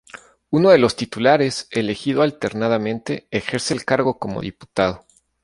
[0.49, 5.05] Uno de los titulares, elegido alternadamente, ejerce el cargo como diputado.